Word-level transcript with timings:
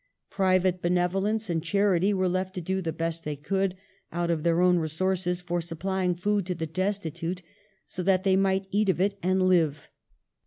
Private 0.31 0.81
benevolence 0.81 1.47
and 1.47 1.61
charity 1.63 2.11
were 2.11 2.27
left 2.27 2.55
to 2.55 2.59
do 2.61 2.81
the 2.81 2.91
best 2.91 3.23
they 3.23 3.35
could, 3.35 3.77
out 4.11 4.31
of 4.31 4.41
their 4.41 4.59
own 4.59 4.79
resources, 4.79 5.41
for 5.41 5.61
supplying 5.61 6.15
food 6.15 6.47
to 6.47 6.55
the 6.55 6.65
desti 6.65 7.13
tute, 7.13 7.43
so 7.85 8.01
that 8.01 8.23
they 8.23 8.35
might 8.35 8.65
eat 8.71 8.89
of 8.89 8.99
it 8.99 9.19
and 9.21 9.43
live. 9.43 9.89